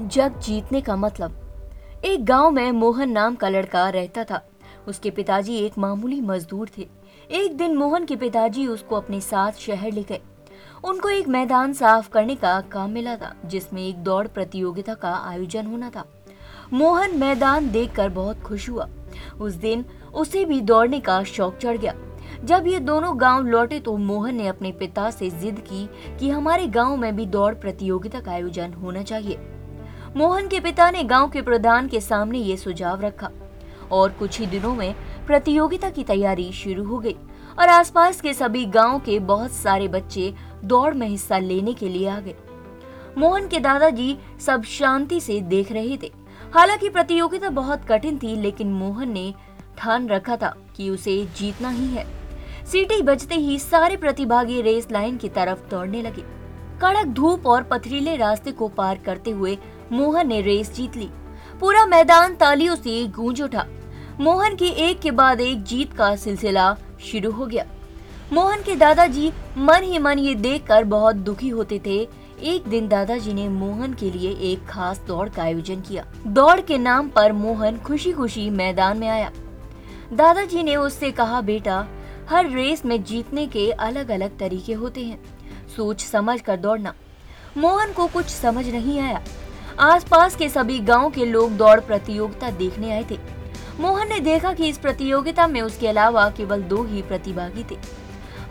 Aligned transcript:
जग 0.00 0.38
जीतने 0.38 0.80
का 0.80 0.96
मतलब। 0.96 1.36
एक 2.04 2.24
गाँव 2.24 2.50
में 2.50 2.72
मोहन 2.72 3.10
नाम 3.10 3.34
का 3.34 3.48
लड़का 3.48 3.88
रहता 3.88 4.24
था। 4.24 4.48
उसके 4.88 5.10
पिताजी 5.10 5.56
एक 5.56 5.78
मामूली 5.78 6.20
मजदूर 6.20 6.70
थे। 6.78 6.88
एक 7.30 7.56
दिन 7.56 7.76
मोहन 7.76 8.04
के 8.04 8.16
पिताजी 8.16 8.66
उसको 8.66 8.96
अपने 8.96 9.20
साथ 9.20 9.52
शहर 9.52 9.92
ले 9.92 10.02
गए। 10.02 10.20
उनको 10.84 11.08
एक 11.08 11.28
मैदान 11.28 11.72
साफ़ 11.72 12.10
करने 12.10 12.36
का 12.36 12.60
काम 12.60 12.90
मिला 12.90 13.16
था, 13.16 13.34
जिसमें 13.46 13.88
एक 13.88 13.96
दौड़ 13.96 14.26
प्रतियोगिता 14.26 14.94
का 14.94 15.14
आयोजन 15.14 15.66
होना 15.66 15.90
था। 15.90 16.04
मोहन 16.72 17.18
मैदान 17.18 17.70
देखकर 17.70 18.08
बहुत 18.08 18.40
खुश 18.40 18.70
हुआ। 18.70 18.88
उस 19.40 19.52
दिन 19.52 19.84
उसे 20.14 20.44
भी 20.44 20.60
दौड़ने 20.60 21.00
का 21.00 21.22
शौक 21.22 21.56
चढ़ 21.56 21.76
गया। 21.76 21.94
जब 22.44 22.66
ये 22.66 22.80
दोनों 22.80 23.20
गाँव 23.20 23.46
लौटे 23.46 23.80
तो 23.80 23.96
मोहन 23.96 24.34
ने 24.34 24.46
अपने 24.46 24.72
पिता 24.72 25.10
से 25.10 25.30
जिद 25.30 25.58
की 25.58 25.88
कि 26.18 26.30
हमारे 26.30 26.66
गाँव 26.66 26.96
में 26.96 27.16
भी 27.16 27.26
दौड़ 27.26 27.54
प्रतियोगिता 27.54 28.20
का 28.20 28.32
आयोजन 28.32 28.72
होना 28.72 29.02
चाहिए। 29.02 29.55
मोहन 30.16 30.46
के 30.48 30.60
पिता 30.60 30.90
ने 30.90 31.02
गाँव 31.04 31.28
के 31.28 31.40
प्रधान 31.42 31.88
के 31.88 32.00
सामने 32.00 32.38
ये 32.38 32.56
सुझाव 32.56 33.00
रखा 33.00 33.30
और 33.92 34.12
कुछ 34.12 34.38
ही 34.40 34.46
दिनों 34.46 34.74
में 34.74 34.94
प्रतियोगिता 35.26 35.90
की 35.90 36.04
तैयारी 36.04 36.52
शुरू 36.52 36.84
हो 36.84 36.98
गई 36.98 37.16
और 37.58 37.68
आसपास 37.68 38.20
के 38.20 38.32
सभी 38.34 38.64
गाँव 38.66 38.98
के 38.98 39.18
बहुत 39.18 39.52
सारे 39.52 39.88
बच्चे 39.88 40.32
दौड़ 40.64 40.94
में 40.94 41.06
हिस्सा 41.08 41.38
लेने 41.38 41.74
के 41.74 41.88
लिए 41.88 42.08
आ 42.08 42.18
गए। 42.20 42.34
मोहन 43.18 43.48
के 43.48 43.60
दादाजी 43.60 44.16
सब 44.40 44.62
शांति 44.62 45.20
से 45.20 45.40
देख 45.40 45.72
रहे 45.72 45.96
थे। 45.96 46.12
हालाँकि 46.54 46.88
प्रतियोगिता 46.88 47.50
बहुत 47.50 47.84
कठिन 47.84 48.18
थी, 48.18 48.34
लेकिन 48.36 48.72
मोहन 48.72 49.12
ने 49.12 49.34
ठान 49.78 50.08
रखा 50.08 50.36
था 50.36 50.54
कि 50.76 50.90
उसे 50.90 51.24
जीतना 51.36 51.70
ही 51.70 51.86
है। 51.86 52.06
सीटी 52.66 53.02
बजते 53.02 53.34
ही 53.34 53.58
सारे 53.58 53.96
प्रतिभागी 53.96 54.60
रेस 54.62 54.88
लाइन 54.92 55.16
की 55.16 55.28
तरफ़ 55.28 55.68
दौड़ने 55.70 56.02
लगे। 56.02 56.22
कड़क 56.82 57.06
धूप 57.06 57.46
और 57.46 57.62
पथरीले 57.62 58.16
रास्ते 58.16 58.52
को 58.52 58.68
पार 58.68 58.98
करते 58.98 59.30
हुए 59.30 59.58
मोहन 59.92 60.28
ने 60.28 60.40
रेस 60.40 60.74
जीत 60.74 60.96
ली। 60.96 61.08
पूरा 61.60 61.86
मैदान 61.86 62.34
तालियों 62.34 62.76
से 62.76 63.06
गूंज 63.06 63.42
उठा। 63.42 63.66
मोहन 64.20 64.56
की 64.56 64.66
एक 64.66 65.00
के 65.00 65.10
बाद 65.10 65.40
एक 65.40 65.62
जीत 65.62 65.92
का 65.92 66.16
सिलसिला 66.16 66.76
शुरू 67.00 67.30
हो 67.30 67.46
गया। 67.46 67.66
मोहन 68.32 68.62
के 68.62 68.74
दादाजी 68.76 69.32
मन 69.58 69.82
ही 69.82 69.98
मन 69.98 70.18
ये 70.18 70.34
देखकर 70.34 70.84
बहुत 70.84 71.16
दुखी 71.16 71.48
होते 71.48 71.80
थे। 71.86 72.08
एक 72.42 72.68
दिन 72.68 72.88
दादाजी 72.88 73.32
ने 73.32 73.48
मोहन 73.48 73.94
के 73.94 74.10
लिए 74.10 74.30
एक 74.52 74.66
खास 74.66 75.00
दौड़ 75.06 75.28
का 75.28 75.42
आयोजन 75.42 75.80
किया। 75.80 76.06
दौड़ 76.26 76.60
के 76.60 76.78
नाम 76.78 77.08
पर 77.08 77.32
मोहन 77.32 77.78
खुशी 77.78 78.12
खुशी 78.12 78.50
मैदान 78.50 78.98
में 78.98 79.08
आया। 79.08 79.32
दादाजी 80.12 80.62
ने 80.62 80.76
उससे 80.76 81.10
कहा, 81.10 81.40
बेटा, 81.40 81.86
हर 82.30 82.50
रेस 82.50 82.84
में 82.84 83.04
जीतने 83.04 83.46
के 83.46 83.70
अलग 83.70 84.10
अलग 84.10 84.38
तरीके 84.38 84.72
होते 84.72 85.00
हैं। 85.00 85.22
सोच 85.76 86.04
समझ 86.04 86.40
कर 86.40 86.56
दौड़ना। 86.56 86.94
मोहन 87.56 87.92
को 87.92 88.06
कुछ 88.06 88.26
समझ 88.26 88.68
नहीं 88.68 89.00
आया। 89.00 89.22
आसपास 89.80 90.36
के 90.36 90.48
सभी 90.48 90.78
गाँव 90.78 91.10
के 91.10 91.24
लोग 91.24 91.56
दौड़ 91.56 91.80
प्रतियोगिता 91.80 92.50
देखने 92.50 92.92
आए 92.92 93.04
थे। 93.10 93.18
मोहन 93.80 94.08
ने 94.08 94.20
देखा 94.20 94.52
कि 94.52 94.68
इस 94.68 94.78
प्रतियोगिता 94.78 95.46
में 95.46 95.60
उसके 95.60 95.88
अलावा 95.88 96.30
केवल 96.30 96.62
दो 96.62 96.84
ही 96.84 97.02
प्रतिभागी 97.02 97.64
थे। 97.70 97.78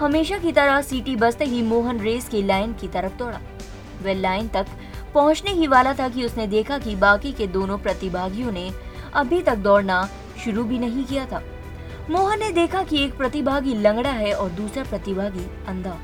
हमेशा 0.00 0.38
की 0.38 0.52
तरह 0.52 0.82
सीटी 0.82 1.16
बजते 1.16 1.44
ही 1.44 1.62
मोहन 1.62 2.00
रेस 2.00 2.28
की 2.28 2.42
लाइन 2.42 2.72
की 2.72 2.88
तरफ़ 2.88 3.12
दौड़ा। 3.12 3.40
वह 4.02 4.14
लाइन 4.14 4.48
तक 4.48 4.66
पहुँचने 5.14 5.50
ही 5.50 5.66
वाला 5.66 5.94
था 5.94 6.08
कि 6.08 6.24
उसने 6.24 6.46
देखा 6.46 6.78
कि 6.78 6.96
बाकी 6.96 7.32
के 7.32 7.46
दोनों 7.46 7.78
प्रतिभागियों 7.78 8.52
ने 8.52 8.70
अभी 9.14 9.42
तक 9.42 9.54
दौड़ना 9.54 10.08
शुरू 10.44 10.64
भी 10.64 10.78
नहीं 10.78 11.04
किया 11.04 11.26
था। 11.26 11.42
मोहन 12.10 12.38
ने 12.38 12.50
देखा 12.50 12.82
कि 12.82 13.04
एक 13.04 13.16
प्रतिभागी 13.16 13.74
लंगड़ा 13.74 14.10
है 14.10 14.32
और 14.32 14.50
दूसरा 14.50 14.84
प्रतिभागी 14.84 15.46
अंधा। 15.68 15.98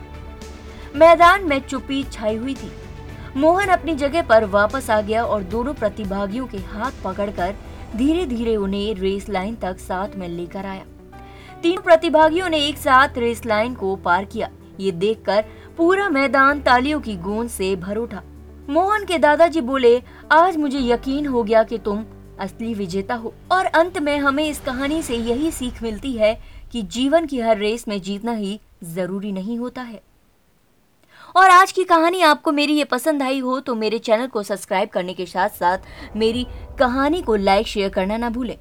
मैदान 0.97 1.45
में 1.45 1.61
चुप्पी 1.61 2.05
छाई 2.05 2.37
हुई 2.37 2.55
थी। 2.55 2.73
मोहन 3.37 3.69
अपनी 3.69 3.95
जगह 3.95 4.23
पर 4.23 4.45
वापस 4.45 4.91
आ 4.91 5.01
गया 5.01 5.25
और 5.25 5.43
दोनों 5.43 5.75
प्रतिभागियों 5.75 6.47
के 6.47 6.59
हाथ 6.59 6.93
पकड़कर 7.05 7.55
धीरे 7.97 8.27
धीरे 8.27 8.57
उन्हें 8.57 8.95
रेस 8.95 9.29
लाइन 9.29 9.55
तक 9.55 9.79
साथ 9.79 10.17
में 10.17 10.29
लेकर 10.29 10.67
आया। 10.67 10.85
तीन 11.63 11.81
प्रतिभागियों 11.81 12.49
ने 12.49 12.59
एक 12.59 12.79
साथ 12.79 13.19
रेस 13.19 13.47
लाइन 13.47 13.75
को 13.75 13.97
पार 13.97 14.25
किया। 14.25 14.51
ये 14.81 14.93
देखकर 14.93 15.45
पूरा 15.77 16.09
मैदान 16.09 16.61
तालियों 16.61 17.01
की 17.01 17.17
गूंज 17.17 17.51
से 17.51 17.77
भर 17.77 17.97
उठा। 17.97 18.23
मोहन 18.71 19.05
के 19.05 19.19
दादाजी 19.19 19.61
बोले, 19.61 20.03
आज 20.33 20.57
मुझे 20.57 20.79
यकीन 20.79 21.27
हो 21.27 21.43
गया 21.43 21.63
कि 21.63 21.79
तुम 21.79 22.05
असली 22.41 22.75
विजेता 22.75 23.15
हो। 23.15 23.35
और 23.53 23.65
अंत 23.65 23.99
में 23.99 24.19
हमें 24.19 24.49
इस 24.49 24.61
कहानी 24.61 25.03
से 25.03 25.17
यही 25.17 25.51
सीख 25.51 25.83
मिलती 25.83 26.13
है 26.13 26.41
कि 26.73 26.83
जीवन 26.83 27.27
की 27.27 27.41
हर 27.41 27.59
रेस 27.59 27.89
में 27.89 28.01
जीतना 28.03 28.33
ही 28.33 28.61
ज़रूरी 28.85 29.33
नहीं 29.33 29.59
होता 29.59 29.83
है। 29.83 30.03
और 31.37 31.51
आज 31.51 31.73
की 31.73 31.85
कहानी 31.85 32.21
आपको 32.23 32.53
मेरी 32.53 32.75
ये 32.75 32.85
पसंद 32.85 33.23
आई 33.23 33.39
हो 33.39 33.59
तो 33.61 33.75
मेरे 33.75 33.99
चैनल 33.99 34.27
को 34.27 34.43
सब्सक्राइब 34.43 34.89
करने 34.89 35.15
के 35.15 35.27
साथ 35.27 35.49
साथ 35.49 36.17
मेरी 36.17 36.47
कहानी 36.79 37.23
को 37.23 37.37
लाइक, 37.37 37.67
शेयर 37.67 37.89
करना 37.89 38.17
ना 38.17 38.31
भूलें। 38.31 38.57